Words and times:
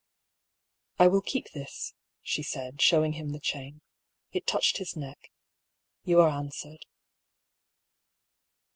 "I 1.03 1.07
will 1.07 1.21
keep 1.21 1.51
this," 1.51 1.93
she 2.23 2.41
said, 2.41 2.81
showing 2.81 3.13
him 3.13 3.33
the 3.33 3.39
chain." 3.39 3.81
It 4.33 4.47
touched 4.47 4.77
his 4.77 4.95
neck. 4.97 5.29
You 6.05 6.19
are 6.21 6.29
answered." 6.29 6.87